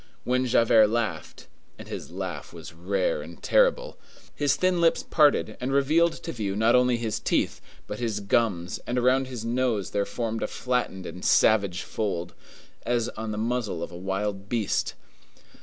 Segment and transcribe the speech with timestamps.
[0.23, 6.31] When Javert laughed,—and his laugh was rare and terrible,—his thin lips parted and revealed to
[6.31, 10.47] view not only his teeth, but his gums, and around his nose there formed a
[10.47, 12.33] flattened and savage fold,
[12.83, 14.95] as on the muzzle of a wild beast.